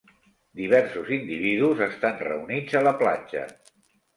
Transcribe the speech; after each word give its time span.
Diversos 0.61 1.11
individus 1.17 1.83
estan 1.89 2.17
reunits 2.29 2.81
a 2.81 2.85
la 2.89 2.95
platja. 3.05 3.45